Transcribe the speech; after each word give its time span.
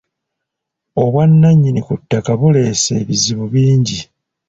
Obwannannyini 1.01 1.81
ku 1.87 1.93
ttaka 1.99 2.31
buleese 2.39 2.91
ebizibu 3.01 3.45
bingi. 3.53 3.99